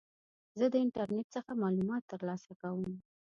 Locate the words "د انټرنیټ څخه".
0.73-1.51